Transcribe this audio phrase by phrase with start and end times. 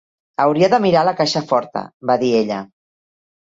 [0.45, 2.61] "Hauria de mirar a la caixa forta", va dir ella.